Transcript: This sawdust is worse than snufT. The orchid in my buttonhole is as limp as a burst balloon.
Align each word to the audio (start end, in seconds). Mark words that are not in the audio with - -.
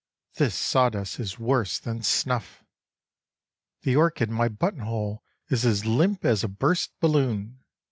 This 0.33 0.55
sawdust 0.55 1.19
is 1.19 1.37
worse 1.37 1.77
than 1.77 1.99
snufT. 1.99 2.63
The 3.83 3.95
orchid 3.97 4.29
in 4.29 4.35
my 4.35 4.47
buttonhole 4.49 5.21
is 5.49 5.63
as 5.63 5.85
limp 5.85 6.25
as 6.25 6.43
a 6.43 6.47
burst 6.47 6.99
balloon. 6.99 7.59